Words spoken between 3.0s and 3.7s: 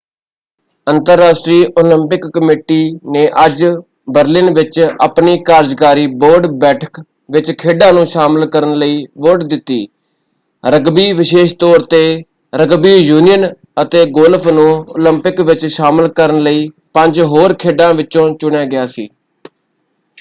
ਨੇ ਅੱਜ